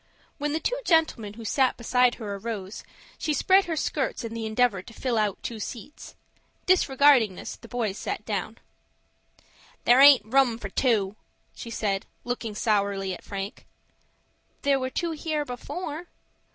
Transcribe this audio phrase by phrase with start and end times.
[0.39, 2.83] When the two gentlemen who sat beside her arose,
[3.19, 6.15] she spread her skirts in the endeavor to fill two seats.
[6.65, 8.57] Disregarding this, the boys sat down.
[9.85, 11.17] "There aint room for two,"
[11.53, 13.67] she said, looking sourly at Frank.
[14.63, 16.07] "There were two here before."